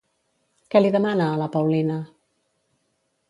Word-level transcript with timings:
Què 0.75 0.81
li 0.81 0.89
demana 0.95 1.27
a 1.33 1.37
la 1.43 1.49
Paulina? 1.57 1.99